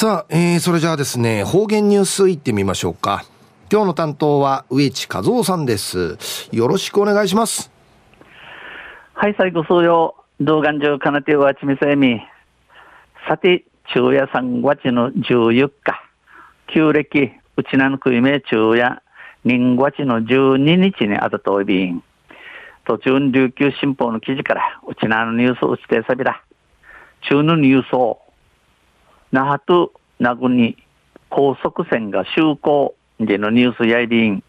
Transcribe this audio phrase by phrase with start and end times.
[0.00, 3.24] さあ、えー、それじゃあですね、方言ニュースいってみましょうか。
[3.68, 6.16] 今日の担当は植地和夫さんです。
[6.52, 7.72] よろしくお願いします。
[9.14, 12.20] はい、最後数曜、動画上かなてわちみせみ。
[13.26, 16.00] さて、昼夜3月の14日、
[16.72, 19.02] 旧暦、うちなのくいめ昼夜、
[19.44, 22.04] 人月の12日にあたといびん。
[22.86, 26.40] 途中琉球新報の記事から、うちなのニュースをしてさびら。
[27.28, 28.20] 中のニュースを、
[29.30, 30.76] 那覇と名護に
[31.28, 34.42] 高速船が就航でのニュースやいりん、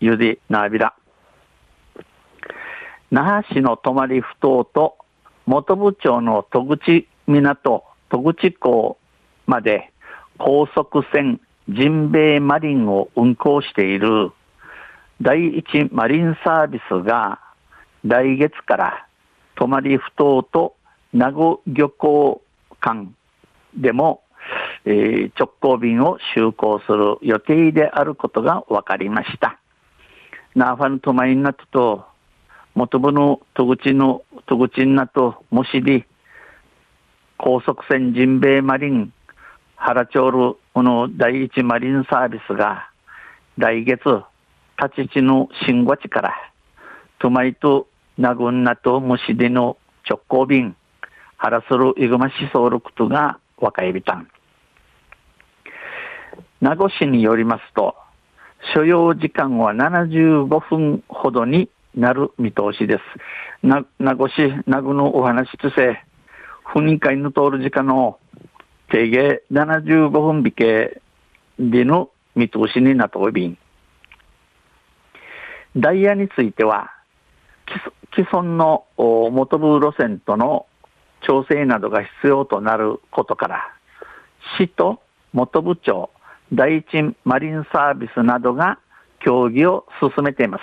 [0.00, 0.94] ゆでなびら。
[3.10, 4.96] 那覇市の泊ふ頭と
[5.46, 8.98] 元部長の戸口港、戸口港
[9.46, 9.92] まで
[10.38, 14.32] 高速船ジンベイマリンを運航している
[15.22, 17.40] 第一マリンサービスが
[18.04, 19.06] 来月から
[19.54, 20.74] 泊ふ頭と
[21.12, 22.42] 名護漁港
[22.80, 23.14] 間
[23.76, 24.22] でも、
[24.84, 29.58] えー、直行便を就航する予定であることが分かりました。
[30.54, 32.04] ナーファントマインナトと
[32.74, 36.04] 元部の戸口の戸口なともしり
[37.38, 39.12] 高速船ジンベイマリン
[39.76, 42.88] 原町ルこの第一マリンサービスが
[43.58, 44.00] 来月
[44.80, 46.34] 立ち地の新和地から
[47.18, 49.76] トマイとナグンナとムシデの
[50.08, 50.76] 直行便
[51.36, 54.28] 原するイグマシソウルクトが若いびたん
[56.60, 57.94] 名護市によりますと
[58.72, 62.98] 所要時間は75分ほどになる見通しで
[63.62, 63.66] す。
[63.66, 64.32] な、名護市、
[64.66, 66.02] 名護のお話とせ、
[66.64, 68.18] 不認会の通る時間の
[68.90, 71.00] 定芸75分引け
[71.58, 73.56] での見通しになっておび
[75.76, 76.90] ダイヤについては、
[78.14, 80.66] 既存の元部路線との
[81.26, 83.74] 調整などが必要となることから、
[84.58, 85.00] 市と
[85.32, 86.10] 元部長、
[86.52, 88.78] 第一マリンサービスなどが
[89.20, 90.62] 協議を進めています。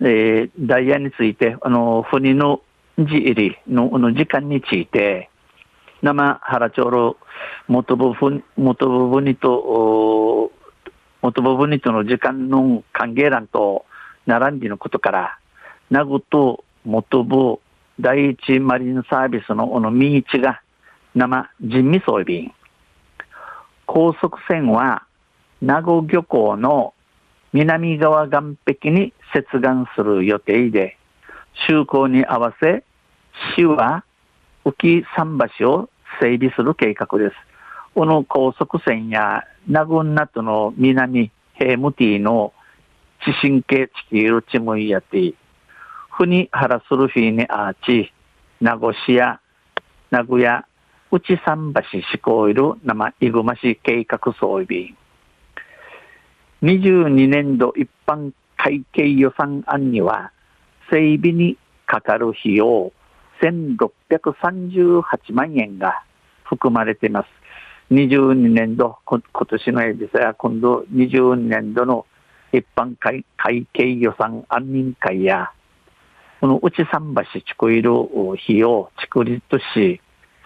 [0.00, 2.62] えー、ダイヤについて、あの、船の
[2.98, 5.28] 字入りのの時間について、
[6.02, 7.16] 生原町の
[7.68, 10.52] 元部分、元部分にと、
[11.22, 13.84] 元部分にとの時間の関係欄と
[14.26, 15.38] 並んでのことから、
[15.90, 17.58] 名護と元部
[18.00, 20.60] 第一マリンサービスのこの道が
[21.14, 22.52] 生人味装備
[23.86, 25.06] 高速船は
[25.62, 26.92] 名護漁港の
[27.52, 30.98] 南側岸壁に接岸する予定で、
[31.68, 32.84] 就航に合わせ、
[33.56, 34.04] 市は
[34.64, 35.88] 浮桟橋を
[36.20, 37.34] 整備する計画です。
[37.94, 42.52] この高速船や名護などの南ヘムティの
[43.24, 45.34] 地震計地球チムイヤティ、
[46.16, 48.10] ふに原するフィーにアーチ、
[48.62, 49.38] 名護市や
[50.10, 50.66] 名古屋
[51.10, 54.94] 内桟橋志向いる生いぐまし計画装備。
[56.62, 60.32] 22年度一般会計予算案には、
[60.90, 62.92] 整備にかかる費用
[63.42, 66.02] 1638万円が
[66.44, 67.28] 含まれています。
[67.92, 72.06] 22年度、今年のエビサや今度22年度の
[72.52, 75.52] 一般会会計予算安民会や、
[76.40, 80.00] この内桟橋地区いる費用、地区率とし、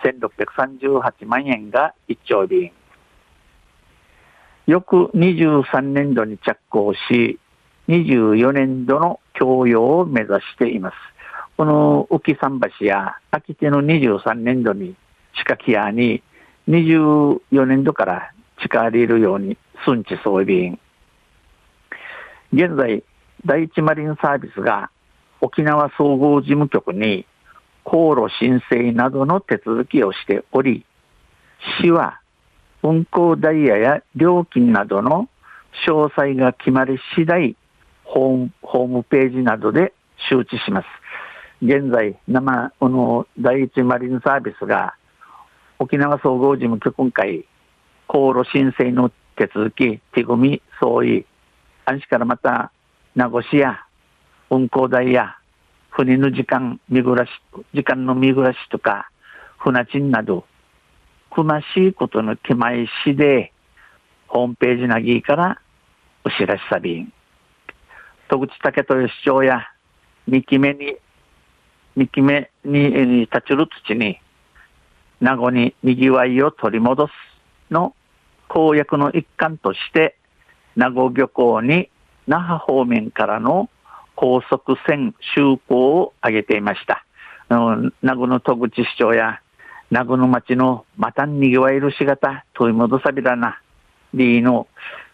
[0.04, 2.70] 1638万円が一丁便。
[4.66, 7.38] 翌23年度に着工し、
[7.88, 10.96] 24年度の供用を目指しています。
[11.56, 14.94] この浮桟橋や秋手の23年度に
[15.34, 16.22] 地下キアに
[16.68, 20.78] 24年度から地下りるように寸地装備員。
[22.52, 23.02] 現在、
[23.44, 24.90] 第一マリンサービスが
[25.40, 27.26] 沖縄総合事務局に
[27.84, 30.84] 航路申請などの手続きをしており、
[31.80, 32.20] 市は
[32.82, 35.28] 運行ダイヤや料金などの
[35.86, 37.56] 詳細が決まり次第
[38.04, 39.92] ホーム、ホームページなどで
[40.28, 40.86] 周知します。
[41.62, 44.94] 現在、生、この第一マリンサービスが
[45.78, 47.46] 沖縄総合事務局会、
[48.06, 51.24] 航路申請の手続き、手組み、総意、
[51.84, 52.72] 安市からまた
[53.14, 53.84] 名護市や
[54.50, 55.36] 運行代や
[56.00, 57.30] 船の時間、見暮らし、
[57.74, 59.10] 時間の見暮らしとか、
[59.58, 60.46] 船賃など、
[61.30, 63.52] くましいことの手前しで、
[64.26, 65.60] ホームページなぎから
[66.24, 67.12] お知らしさびん。
[68.30, 69.66] 戸口武豊市長や、
[70.26, 70.96] 三木目に、
[71.96, 74.18] 三木目に立ちる土に、
[75.20, 77.12] 名護に賑わいを取り戻す
[77.70, 77.94] の
[78.48, 80.16] 公約の一環として、
[80.76, 81.90] 名護漁港に
[82.26, 83.68] 那覇方面からの
[84.20, 87.06] 高速船就航を挙げていました。
[87.48, 89.40] 名護の戸口市長や
[89.90, 93.62] 名護の町のまたにぎわえるしがた、問い戻さびらな、
[94.12, 94.68] リーの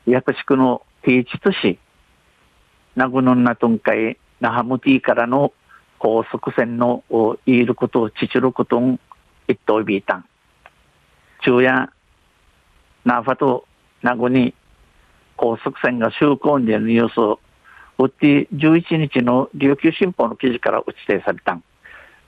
[0.06, 1.78] 薬宿の定地とし、
[2.96, 5.52] 名護のなとんかい、那覇ムティからの
[6.00, 7.04] 高速船の
[7.46, 8.98] いることをちちることん、
[9.46, 10.24] 一等ビータン。
[11.42, 11.92] 昼夜、
[13.04, 13.68] ナーファと
[14.02, 14.52] 名護に
[15.36, 17.38] 高速船が就航にニュースを、
[18.04, 21.62] うって11日の琉球新報の記事から打ち定されたん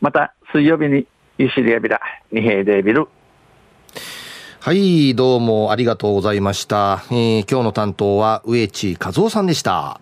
[0.00, 1.06] また、水曜日に
[1.38, 2.00] ゆしりやびら、
[2.30, 3.08] 二平でビル。
[4.60, 7.02] はい、どうもありがとうございました。
[7.10, 10.00] えー、今日の担当は植地和夫さんでした。